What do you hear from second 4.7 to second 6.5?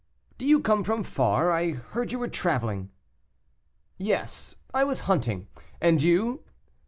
I was hunting. And you?"